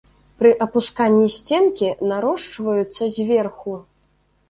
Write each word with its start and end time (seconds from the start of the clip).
Пры 0.43 0.49
апусканні 0.65 1.27
сценкі 1.37 1.93
нарошчваюцца 2.15 3.13
зверху. 3.19 3.81